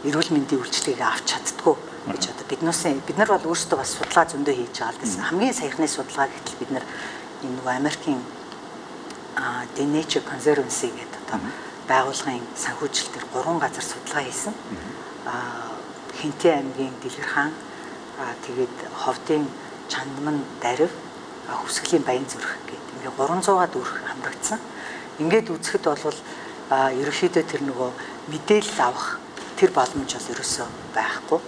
[0.06, 1.74] эрүүл мэндийн үйлчлэгийг авч чаддгүй
[2.14, 5.26] гэж одоо биднээс бид нар бол өөрсдөө бас судалгаа зөндөө хийж байгаа л гэсэн.
[5.26, 6.84] Хамгийн саяхны судалгаа гэтэл бид нар
[7.42, 8.22] энэ нөгөө Америкийн
[9.76, 11.40] The Nature Conservancy гэдэг одоо
[11.88, 14.54] байгууллагын санхүүжилт төр гурван газар судалгаа хийсэн.
[16.16, 17.52] Хинтээ аймгийн Дэлгэрхаан
[18.18, 19.44] аа тэгээд Ховдын
[19.92, 20.90] Чандман Дарив
[21.46, 24.60] Хүсгэлийн Баян зүрх гэдэг ингээ 300-аад үрх хамрагдсан.
[25.20, 26.18] Ингээд үзэхэд бол
[26.72, 27.90] ерөнхийдөө тэр нөгөө
[28.32, 29.20] мэдээлэл авах
[29.60, 31.40] тэр боломж бол ерөөсөө байхгүй.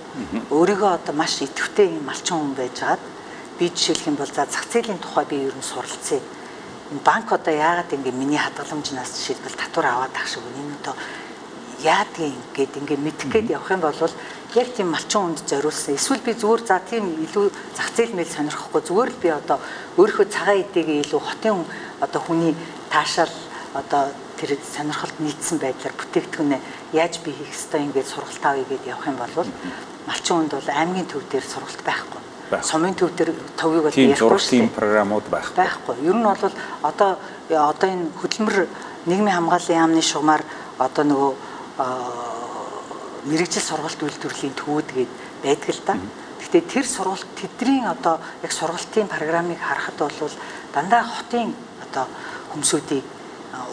[0.54, 3.02] Өөрийгөө одоо маш идэвхтэй юм малчин хүн байжгаад
[3.58, 6.22] би жишээлх юм бол за зах зээлийн тухай би ер нь суралцъя.
[6.88, 10.96] Банк одоо яагаад ингэ миний хадгаламжнаас жишээлбэл татвар аваад ах шиг энэ одоо
[11.84, 13.92] яадгийн гээд ингэ мэдэх гээд явах юм бол
[14.56, 16.00] яг тийм малчин хүнд зориулсан.
[16.00, 19.58] Эсвэл би зүгээр за тийм илүү зах зээл мэл сонирхохгүй зүгээр л би одоо
[20.00, 21.60] өөрийнхөө цагаан эдээгээ илүү хотын
[22.00, 22.56] одоо хүний
[22.88, 23.36] таашаал
[23.76, 24.08] одоо
[24.40, 26.60] тэр сонирхолд нийцсэн байдлаар бүтээгдэхүүнээ
[26.96, 29.36] яаж би хийх ёстой ингээд сургалт авъя гэдээ явах юм бол
[30.08, 32.27] малчин хүнд бол аймгийн төв дээр сургалт байхгүй.
[32.48, 34.72] Сумын төв дээр төвийг бол ярихгүй шүү дээ.
[34.72, 35.56] програмууд байхгүй.
[35.56, 35.94] Байхгүй.
[36.08, 37.10] Ер нь бол одоо
[37.52, 38.56] одоо энэ хөдөлмөр
[39.04, 40.42] нийгмийн хамгааллын яамны шугамар
[40.78, 41.32] одоо нөгөө
[43.28, 45.12] мэрэгжил сургалт үйлдвэрлэлийн төвүүд гээд
[45.44, 45.94] байдаг л да.
[46.40, 50.32] Гэхдээ тэр сургалт тэдний одоо яг сургалтын программыг харахад бол
[50.72, 51.52] дандаа хотын
[51.84, 52.08] одоо
[52.54, 53.04] хүмүүсүүдийг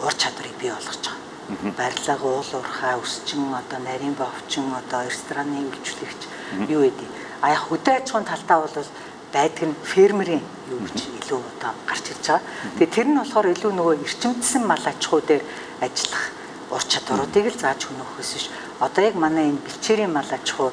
[0.04, 1.72] ур чадварыг бий болгож байгаа.
[1.78, 6.20] Барилга, уул уурхай, өсчин, одоо нарийн бовчин, одоо рестораны үйлчлэгч
[6.68, 7.25] юу гэдэг.
[7.42, 8.86] А яг хөдөө аж ахуйн талтаа бол
[9.32, 12.42] байдаг нь фермерийн юу гэж илүү одоо гарч ирж байгаа.
[12.78, 15.44] Тэгээ тэр нь болохоор илүү нөгөө эрчимдсэн мал аж ахуй дээр
[15.84, 16.24] ажиллах
[16.70, 18.46] ур чадваруудыг л зааж хөнөөхөөс биш.
[18.80, 20.70] Одоо яг манай энэ бэлчээрийн мал аж ахуй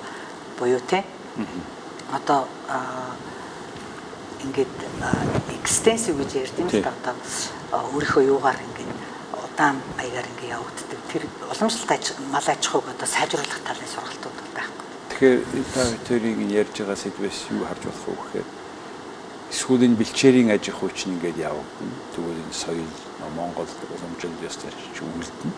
[0.57, 1.03] буюу те
[2.13, 2.47] одоо
[4.43, 4.75] ингээд
[5.59, 7.15] экстенсив гэж ярьд юм л да одоо
[7.93, 8.91] өөрийнхөө юугаар ингээд
[9.33, 10.99] удаан маягаар ингээд явагддаг.
[11.11, 14.82] Тэр уламжлалт мал аж ахуйг одоо сайжруулах талын сургалтууд байхгүй.
[15.13, 15.45] Тэгэхээр
[15.77, 18.41] та тэрийг ярьж байгаа сэдвээс юу харж болох вэ
[19.53, 21.93] гэхээр энэ бэлчээрийн аж ахуй чинь ингээд явагдана.
[22.17, 22.89] Тэгвэл энэ соёл
[23.37, 25.53] Монгол уламжлалт ёстой ч үлдэнэ.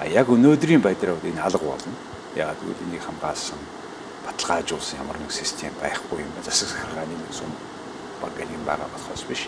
[0.00, 1.92] А яг өнөөдрийн байдлаар энэ алга болно.
[2.32, 3.60] Яг тэгвэл энийг хамгаалсан
[4.24, 6.32] баталгаажуулсан ямар нэг систем байхгүй юм.
[6.40, 7.52] Засаг захиргааны нэг сум
[8.24, 9.44] баг юм байгаа болохоос биш.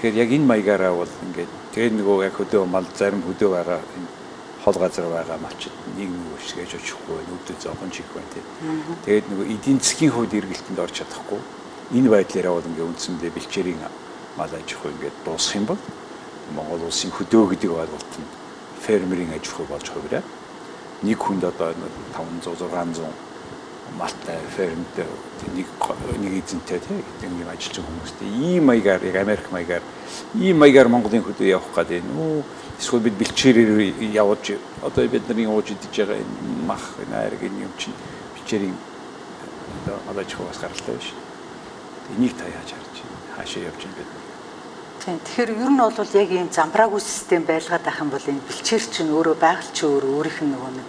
[0.00, 4.15] Тэгэхээр яг энэ маягаараа бол ингээд тэгээд нөгөө яг хөдөө мал зарим хөдөө байгаа энэ
[4.66, 6.10] хол газар байгаа малчид нэг
[6.42, 8.42] өшгөөж очихгүй нүдд зовхон чих байна тий.
[9.06, 11.38] Тэгээд нөгөө эдийн засгийн хувьд эргэлтэнд орж чадахгүй.
[11.94, 13.78] Энэ байдлаараа бол ингээд үндсэндээ бэлчээрийн
[14.34, 15.82] мал аж ахуй ингээд дуусах юм бол
[16.58, 18.30] Монгол улсын хөдөө гэдэг ойлголт нь
[18.82, 20.26] фермерийн аж ахуй болж хувираа
[21.06, 21.70] нэг хүнд одоо
[22.18, 23.06] 500 600
[23.94, 25.06] малтай фермтэй
[25.54, 25.66] нэг
[26.18, 26.82] нэг эзэнтэй
[27.22, 29.84] тийм юм ажиллаж байгаа хүмүүстэй ийм маягаар яг Америк маягаар
[30.34, 32.42] ийм маягаар Монголын хөдөө явах гэдэг нүү
[32.80, 37.96] эсвэл бид бэлчээрээр явж одоо бидний ууж идэж байгаа энэ мах найраг энэ юм чинь
[38.36, 38.76] бэлчээрийн
[39.86, 41.12] одоо алаж хаваас гаралтай биш.
[42.16, 43.36] Энийг та яаж харж байна?
[43.36, 44.10] Хаашаа явж байна бид?
[45.06, 45.18] Тийм.
[45.22, 49.14] Тэгэхээр ер нь бол яг ийм замбраагүй систем байлгаад байх юм бол энэ бэлчээр чинь
[49.14, 50.88] өөрөө байгаль чинь өөрөө өөрийнх нь нөгөө нэг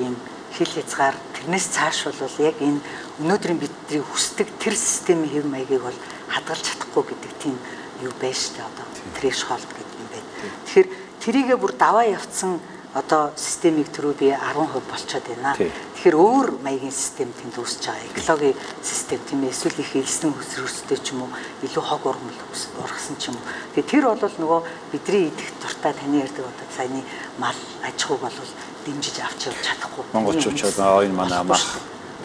[0.00, 0.14] ийм
[0.56, 2.80] хил хязгаар тэрнээс цааш бол яг энэ
[3.20, 5.98] өнөөдрийн бидний хүсдэг тэр системийн хэв маягийг бол
[6.32, 7.56] хадгалж чадахгүй гэдэг тийм
[8.00, 8.86] юу байж штэ одоо
[9.20, 10.28] трэшхолд гэдэг юм байна.
[10.64, 10.88] Тэгэхээр
[11.20, 12.60] тэрийгэ бүр даваа явцсан
[12.94, 15.54] одоо системийг түрүү би 10% болчиход байна.
[15.54, 18.18] Тэгэхээр өөр маягийн систем тэнд үүсэж байгаа.
[18.18, 21.30] Экологийн систем тийм эсвэл их элсэн хөсрөстэй ч юм уу
[21.62, 22.34] илүү хог ургамал
[22.82, 23.46] ургасан ч юм уу.
[23.78, 27.02] Тэгээ тэр бол нөгөө бидний идэх дуртай таны ярьдаг одоо саяны
[27.38, 28.50] мал аж ахуйг бол
[28.86, 30.04] дэмжиж авч явж чадахгүй.
[30.10, 31.62] Монголчууд аа энэ манай мах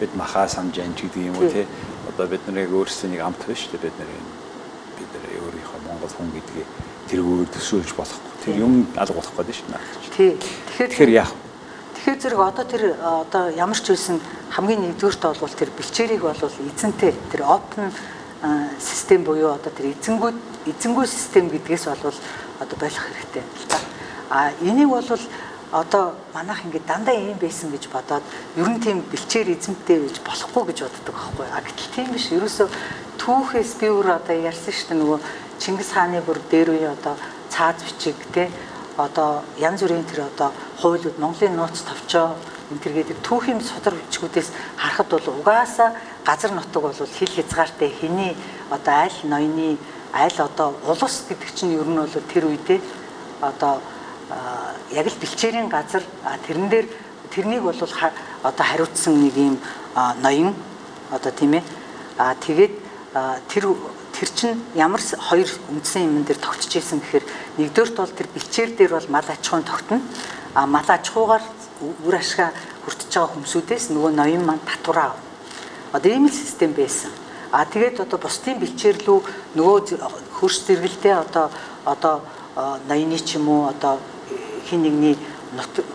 [0.02, 1.70] бид махаа самжаан ч гэдэг юм уу те.
[2.10, 4.10] Одоо бид нарыг өөрсдөө нэг амт биш те бид нар
[4.98, 6.66] бид нэр өөрийнхөө Монгол хүн гэдгийг
[7.10, 8.32] тэргээр төсөөлж болохгүй.
[8.44, 9.82] Тэр юм алга болох гэдэг шүү дээ.
[10.16, 10.30] Тий.
[10.38, 11.46] Тэгэхээр тэгэхээр яах вэ?
[11.96, 14.20] Тэгэхээр зэрэг одоо тэр одоо ямар ч үсэн
[14.54, 17.90] хамгийн нэгдүгüрт бол тэр бэлчээрийг бол эзэнтэй тэр open
[18.78, 20.36] систем буюу одоо тэр эзэнгүүд
[20.70, 22.14] эзэнгүй систем гэдгээс бол
[22.62, 23.78] одоо болох хэрэгтэй л та.
[24.30, 25.02] А энийг бол
[25.72, 28.22] одоо манайх ингээд дандаа ийм байсан гэж бодоод
[28.56, 31.46] ер нь тийм бэлчээр эзэмтэй байж болохгүй гэж боддог байхгүй.
[31.50, 32.30] А гэтэл тийм биш.
[32.30, 32.70] Ерөөсө
[33.18, 35.20] түүхээс би өөр одоо ярьсан шүү дээ нөгөө
[35.58, 37.16] Чингис хааны бүр дээр үе одоо
[37.50, 38.50] цааз бичиг те
[38.96, 42.36] одоо янз бүрийн тэр одоо хуулиуд Монголын нууц товчоо
[42.70, 45.92] энэ төргээд түүхийн судар бичгүүдээс харахад бол угаасаа
[46.24, 48.36] газар нутаг бол хил хязгаартай хэний
[48.70, 49.78] одоо айл ноёны
[50.12, 52.80] айл одоо улус гэдэг чинь ер нь бол тэр үедээ
[53.40, 53.80] одоо
[54.90, 56.02] яг л бэлчээрийн газар
[56.46, 56.86] тэрэн дээр
[57.30, 57.80] тэрнийг бол
[58.42, 59.58] одоо хариуцсан нэг юм
[60.22, 60.54] ноён
[61.10, 61.62] одоо тийм ээ.
[62.40, 62.72] Тэгээд
[63.48, 63.64] тэр
[64.16, 67.24] тэр чинь ямар хоёр үндсэн юм дээр тогтож исэн гэхээр
[67.60, 70.00] нэгдүгээрт бол тэр бэлчээр дээр бол мал аж ахуйн тогтно
[70.56, 71.44] а мал аж ахуйгаар
[72.00, 72.56] үр ашгаа
[72.88, 75.28] хүртэж байгаа хүмүүсүүдээс нөгөө ноён маань татвараа авна.
[75.92, 77.12] Одоо ийм л систем байсан.
[77.52, 79.18] А тэгээд одоо бусдын бэлчээрлүү
[79.52, 79.76] нөгөө
[80.40, 81.52] хөрс зэрэгэлдээ одоо
[81.84, 82.24] одоо
[82.88, 84.00] ноёны ч юм уу одоо
[84.64, 85.20] хин нэгний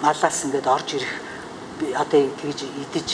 [0.06, 1.14] малаас ингээд орж ирэх
[1.98, 3.10] одоо тэгж идэж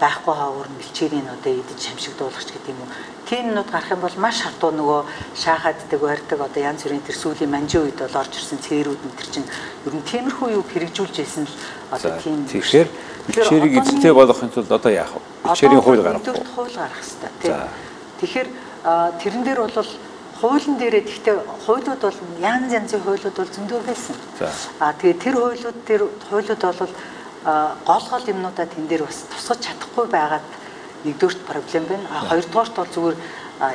[0.00, 2.90] байхгүй хавар бэлчээрийн одоо идэж шамшигдуулагч гэдэг юм уу.
[3.28, 5.00] Тиймнүүд гарах юм бол маш хатуу нөгөө
[5.36, 9.28] шаахааддаг барьдаг одоо янз бүрийн тэр сүүлийн манжин үед бол орж ирсэн цээрүүд нь тэр
[9.34, 9.48] чинь
[9.84, 11.54] ер нь тиймэрхүү юу хэрэгжүүлж исэн л
[11.92, 12.46] одоо тийм.
[12.48, 12.88] Тэгэхээр
[13.28, 15.20] бэлчээрийг эзэнтэй болгохын тулд одоо яах вэ?
[15.44, 16.46] Бэлчээрийн хууль гаргах уу?
[16.56, 17.56] Хууль гаргах хэрэгтэй тийм.
[18.20, 18.48] Тэгэхээр
[19.20, 19.90] тэрэн дээр бол
[20.40, 24.16] хуулийн дээрээ гэхдээ хуулиуд бол янз янзын хуулиуд бол зөндөө байсан.
[24.80, 26.92] Аа тэгээ тэр хуулиуд дээр хуулиуд бол
[27.44, 30.46] гол гол юмнуудаа тэн дээр бас тусгаж чадахгүй байгаад
[31.04, 32.06] нэгдүгürt проблем байна.
[32.10, 33.16] А хоёрдугаарт бол зүгээр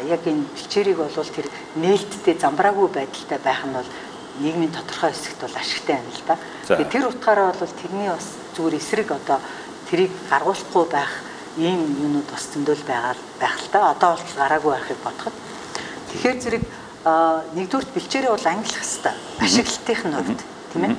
[0.10, 3.90] яг энэ бэлчээрийг бол тэр нээлттэй замбраагүй байдалтай байх нь бол
[4.42, 6.36] нийгмийн тодорхой хэсэгт бол ашигтай байна л да.
[6.68, 9.40] Тэгээ тэр утгаараа бол тэрний бас зүгээр эсрэг одоо
[9.90, 11.12] тэрийг гаргуулахгүй байх
[11.58, 13.92] ийм юмнууд бас зөндөл байгаа байх л та.
[13.92, 15.36] Одоо бол гараагүй байхыг бодоход
[16.12, 16.64] Тэгэхээр зэрэг
[17.56, 20.42] нэгдүгürt бэлчээрээ бол ангилах хэвээр ашиглалтын хувьд
[20.76, 20.96] тийм ээ.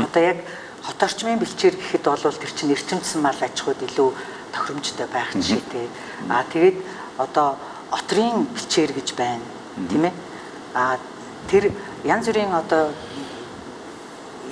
[0.00, 0.38] Одоо яг
[0.84, 4.08] хот орчмын бэлчээр гэхэд бол тэр чинь эрчимсэн мал аж ахуйд илүү
[4.52, 5.88] тохиромжтой байх жишээтэй.
[6.28, 6.76] Аа тэгээд
[7.18, 7.56] одоо
[7.90, 9.44] отрын бэлчээр гэж байна
[9.88, 10.14] тийм ээ.
[10.76, 11.00] Аа
[11.48, 11.72] тэр
[12.04, 12.92] янз бүрийн одоо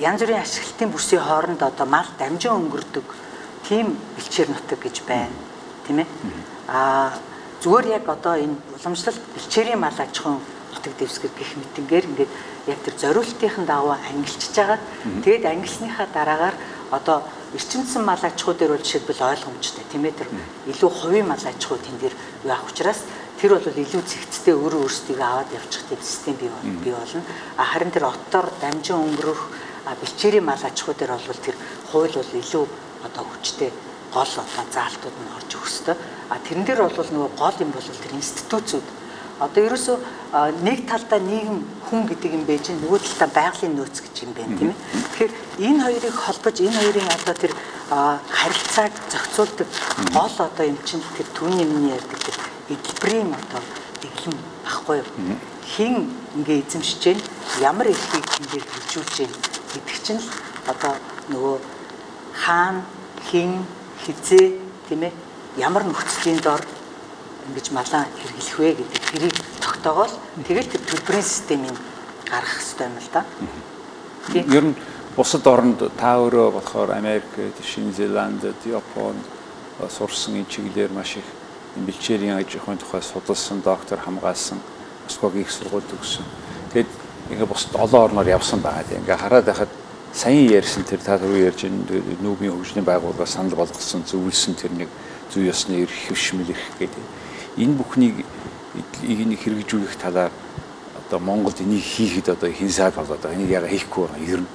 [0.01, 3.05] янз бүрийн ашиглалтын бүсийн хооронд одоо мал дамжин өнгөрдөг
[3.69, 5.37] тийм бэлчээр нутаг гэж байна
[5.85, 6.07] тийм ээ.
[6.67, 7.13] Аа
[7.61, 10.41] зүгээр яг одоо энэ уламжлалт бэлчээрийн мал аж ахуйн
[10.73, 12.31] нутаг дэвсгэр гэх мэтэнгээр ингээд
[12.67, 14.79] яг тэр зориултын дагуу ангилчж байгаа.
[15.23, 16.55] Тэгээд ангилсныхаа дараагаар
[16.91, 20.29] одоо эрчимсэн мал аж ахуй дээр бол жишээлбэл ойлгомжтой тийм ээ тэр
[20.73, 23.05] илүү хувийн мал аж ахуй тэн дээр явах учраас
[23.37, 26.49] тэр бол илүү зэгцтэй өөрөө өөрсдийгөө аваад явчих тийм систем бий
[26.81, 27.21] бий болно.
[27.57, 29.41] А харин тэр отоор дамжин өнгөрөх
[30.01, 31.55] бэлчээрийн мал аж ахуй дээр бол тэр
[31.91, 32.65] хууль бол илүү
[33.05, 33.69] одоо хүчтэй
[34.13, 35.95] гол одоо заалтууд нь орж ёстой.
[36.29, 38.87] А тэрэн дээр бол нөгөө гол юм бол тэр институтцүүд
[39.43, 39.97] одоо ерөөсөө
[40.63, 44.71] нэг талдаа нийгэм хүн гэдэг юм байж нөгөө талдаа байгалийн нөөц гэж юм байна тийм
[44.71, 44.79] ээ.
[45.13, 45.33] Тэгэхээр
[45.67, 47.53] энэ хоёрыг холбож энэ хоёрын одоо тэр
[47.91, 49.67] харилцааг зохицуулдаг
[50.15, 52.37] гол одоо юм чинь тэр түүний миний ярьдаг тэр
[52.71, 53.61] эдэлбэрийн одоо
[54.01, 55.37] дэглэм багхгүй юу.
[55.63, 55.93] Хин
[56.39, 57.19] ингээ эзэмшиж гэн
[57.59, 59.31] ямар эрхийг ингээ хөгжүүлж гэн
[59.75, 60.29] гэдэг чинь л
[60.71, 60.95] одоо
[61.29, 61.55] нөгөө
[62.33, 62.83] хаан
[63.27, 63.67] хин
[64.05, 64.57] хизээ
[64.89, 65.13] тийм ээ
[65.57, 66.61] ямар нөхцөлийн дор
[67.47, 70.13] ингэж малаа хэрэглэх вэ гэдэг тэрийг тогтоогоол
[70.47, 71.77] тэгэл тэр төлбөрийн системийг
[72.29, 73.21] гаргах хэрэгтэй юм л да.
[74.31, 74.51] Тийм.
[74.51, 74.75] Ер нь
[75.15, 77.27] бусад оронд та өөрөө болохоор Америк,
[77.61, 79.23] Шинэ Зеланд, Японд
[79.89, 81.27] сурсан энэ чиглэлээр маш их
[81.75, 84.59] бэлчээрийн аж ахуйн тухай судалсан, доктор хамгаалсан,
[85.03, 86.23] Москвагийн их сургууль төгссөн.
[86.73, 86.89] Тэгэд
[87.31, 88.87] ингээ бусад олон орноор явсан байгаа.
[89.03, 89.71] Ингээ хараад байхад
[90.13, 91.65] саяхан ярьсан тэр та түрүү ярьж
[92.21, 94.89] нүүбийн хөгжлийн байгууллага санал болгосон зөвлөсөн тэр нэг
[95.33, 97.03] зүй ёсны эрх хөвшмөл эрх гэдэг
[97.57, 98.25] энэ бүхнийг
[99.03, 100.31] энийг хэрэгжүүлэх талаар
[100.97, 103.37] одоо Монголд энийг хийхэд одоо хэн саад болоод байгаа.
[103.37, 104.47] Энийг яга хийхгүй байгаа нь.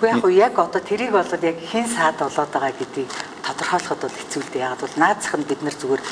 [0.00, 3.12] Гэхдээ яг яг одоо тэрийг болоод яг хэн саад болоод байгаа гэдгийг
[3.46, 4.68] тодорхойлоход бол хэцүү л дээ.
[4.68, 6.02] Яг бол наацх нь бид нар зүгээр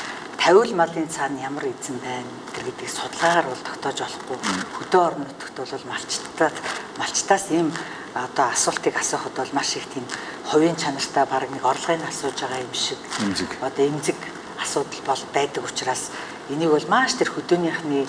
[0.41, 4.39] тавиул малын цаана ямар эзэн байна гэдгийг судалгаагаар бол тогтоож болохгүй.
[4.81, 6.57] Хөдөө орон нутагт бол малчтаас
[6.97, 7.69] малчтаас ийм
[8.17, 10.05] одоо асуултыг асуухад бол маш их тийм
[10.49, 12.99] хувийн чанартай баг нэг орлогыг асууж байгаа юм шиг.
[13.61, 14.17] Одоо эмзэг
[14.63, 16.11] асуудал бол байдаг учраас
[16.49, 18.07] энийг бол маш тэр хөдөөнийхний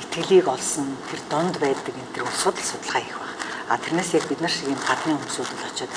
[0.00, 3.34] итгэлийг олсон тэр донд байдаг энэ тэр судал судалгаа хийх баг.
[3.68, 5.92] А тэрнээс яг бид нар шиг юм гадны хүмүүсүүд л очиод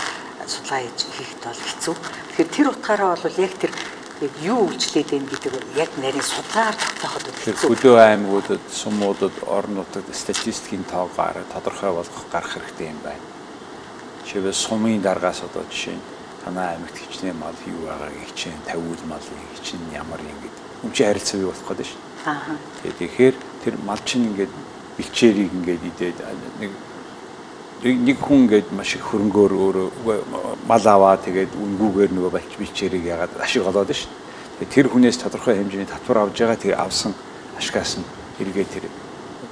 [0.47, 1.95] судалгаа хийж хийхэд бол хэцүү.
[1.95, 3.71] Тэгэхээр тэр утгаараа бол яг тэр
[4.19, 10.11] яг юу үйлчлээд байна гэдэг яг нарийн судалгаар тогтооход Тэгэхээр хөдөө аймагуудад, сумуудад, орон нутагт
[10.11, 13.23] статистикийн тоог гараа тодорхой болгох гарах хэрэгтэй юм байна.
[14.25, 19.25] Жишээлбэл сумын даргаас одоо жишээ нь танай аймагт хичнээн мал юу байгааг хичнээн тавиул мал
[19.55, 20.63] хичнээн ямар юм гэдэг.
[20.83, 22.01] Юм чи харилцаа бий болох гэдэг шүү.
[22.25, 22.55] Аа.
[22.83, 24.53] Тэгэхээр тэр мал чинь ингээд
[24.97, 26.17] бэлчээрийг ингээд идээд
[26.59, 26.71] нэг
[27.83, 29.87] нэг хүн ингээд маш их хөрөнгөөр өөрөө
[30.67, 34.11] мал аваа тэгээд үнгүүгээр нөгөө балч бэлчээрийг ягаад ашиг олоод шүү.
[34.67, 37.15] Тэр хүнээс тодорхой хэмжээний татвар авж байгаа тэр авсан
[37.55, 38.07] ашгаас нь
[38.43, 38.85] эргээ тэр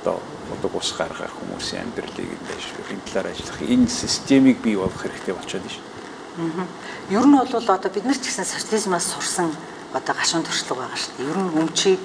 [0.03, 0.19] одоо
[0.51, 5.71] удаг ус гаргах хүмүүсийн амьдралыг ингээд энэ талаар ажиллах энэ системийг бий болгох хэрэгтэй болчиход
[5.71, 5.96] шүү.
[7.09, 9.49] Ер нь бол одоо бид нар ч гэсэн социализмаас сурсан
[9.93, 11.29] одоо гашуун төршлөг байгаа шүү дээ.
[11.33, 12.01] Ер нь өмчийг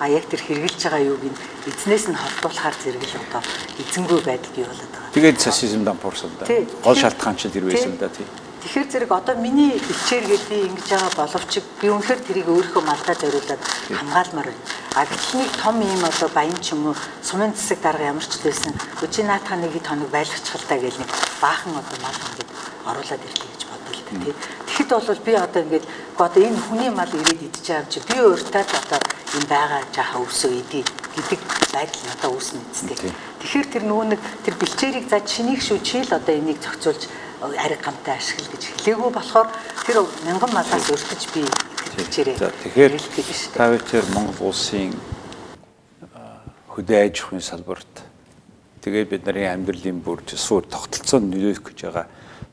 [0.00, 3.42] а яг тэр хэрэгжилж байгаа юуг нь эзнээс нь холбуулахаар зэрэг л одоо
[3.80, 5.14] эзэнгүй байдал бий болоод байгаа.
[5.16, 6.46] Тэгээд социализм дампуурсан да.
[6.84, 8.24] Гол шалтгаан чинь тэр байсан да тий.
[8.60, 13.16] Тэгэхээр зэрэг одоо миний хичээр гээд би ингэж байгаа боловч би үнэхээр тэрийг өөрийнхөө малдаа
[13.16, 14.64] зориулаад хамгаалмаар байна.
[14.96, 18.76] А нэг том юм одоо баян ч юм уу сумын цэсэг дарга ямар ч байсан.
[19.00, 22.50] Өчиг наатах нэг тоног байлгачихлаа гэл нэг баахан одоо мал ингээд
[22.84, 23.59] оруулаад ирлээ
[24.18, 24.34] тий.
[24.66, 25.86] Тэгэхэд бол би одоо ингээд
[26.18, 29.00] одоо энэ хүний мал ирээд идэж байгаа юм чи би өөртөө л одоо
[29.38, 30.80] энэ байгаа жааха өсөө идэ
[31.14, 31.40] гэдэг
[31.72, 32.98] байдал одоо үүснэ үстэй.
[33.40, 37.02] Тэгэхээр тэр нөгөө нэг тэр бэлчээрийг за чинийг шүү чи л одоо энийг зохицуулж
[37.40, 39.48] ариг гамтай ашигла гэж хэлээгүй болохоор
[39.86, 39.96] тэр
[40.26, 41.42] мянган малаас өртөж би
[41.96, 42.36] бэлчээрээ.
[42.36, 42.92] Тэгэхээр
[43.54, 44.92] та бүхэн Монгол улсын
[46.68, 47.94] хөдөө аж ахуйн салбарт
[48.84, 52.06] тэгээд бидний амьдралын бүр суур тогтолцоонд нөлөөлөх гэж байгаа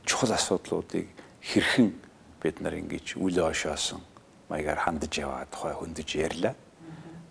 [0.08, 1.17] чухал асуудлуудыг
[1.48, 1.96] хэрхэн
[2.44, 4.04] бид нар ингэж үл ошоосон
[4.52, 6.56] маягаар хандаж яваа тухай хөндөж ярьлаа.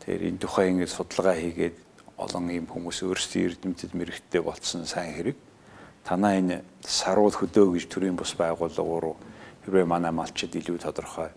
[0.01, 1.77] Тэгэхээр энэ тухай ингэж судалгаа хийгээд
[2.17, 5.37] олон юм хүмүүс өөрсдийн эрдэмтэд мэрэгттэй болцсон сайн хэрэг.
[6.05, 9.17] Танаа энэ саруул хөдөө гэж төрийн бус байгууллага руу
[9.69, 11.29] хэрвээ манай малчид илүү тодорхой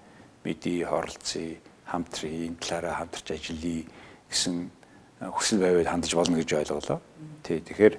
[0.47, 3.83] мэдээ хоролцъё, хамтрын талаараа хамтарч ажиллая
[4.31, 4.55] гэсэн
[5.19, 6.99] хүсэл байвал хандаж болно гэж ойлголоо.
[7.43, 7.59] Тий.
[7.59, 7.95] Тэгэхээр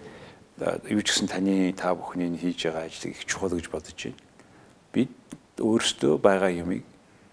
[0.89, 4.30] юу ч гэсэн таны та бүхний хийж байгаа ажлыг их чухал гэж бодож байна
[4.93, 5.13] бид
[5.61, 6.85] өөрсдөө байгаа юмыг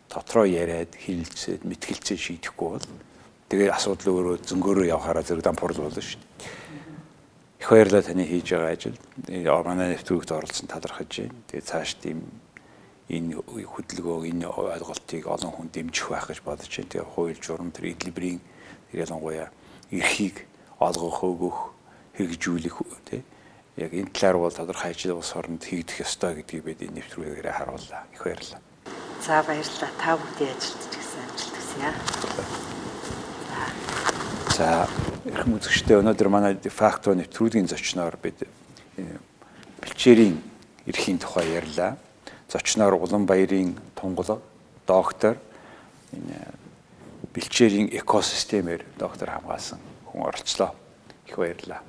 [0.09, 2.87] дотроо яриад хилэлцээд мэтгэлцээ шийдэхгүй бол
[3.49, 6.57] тэгээ асуудал өөрөө зөнгөөрөө явахаараа зэрэг дампуурл болно шүү дээ.
[7.59, 8.99] Их баярлалаа таны хийж байгаа ажил.
[9.65, 11.41] Манай нэвтрүүлэгт оролцсон талархаж байна.
[11.47, 12.19] Тэгээ цааш тийм
[13.09, 16.91] энэ хөдөлгөөгөө энэ ойлголтыг олон хүн дэмжих байх гэж бодож байна.
[16.91, 18.39] Тэгээ хууль журам тэр эдлибрийн
[18.91, 19.49] тэр ялангуяа
[19.91, 20.47] эрхийг
[20.79, 21.57] олгох өгөх
[22.19, 23.23] хэрэгжүүлэх тий
[23.77, 28.09] яг энэ талаар бол тодорхой ажил улс оронд хийгдэх ёстой гэдгийг бид энэ нэвтрүүлгээрээ харууллаа.
[28.09, 28.61] Их баярлалаа.
[29.21, 29.91] За баярлалаа.
[30.01, 31.93] Та бүдгийн ажилд ч гэсэн амжилт хүсье.
[34.57, 34.89] За
[35.29, 38.49] эрхэм үзэгчдээ өнөөдөр манай факто нэвтрүүлгийн зочноор бид
[39.85, 40.41] бэлчээрийн
[40.89, 42.01] эрхийн тухай ярьлаа.
[42.49, 44.41] Зочноор Улаанбаярын тунгалаг
[44.89, 45.37] доктор
[46.17, 46.49] энэ
[47.29, 49.77] бэлчээрийн экосистемээр доктор хамгаалсан
[50.09, 50.73] хүн оролцлоо.
[51.29, 51.85] Их баярлалаа.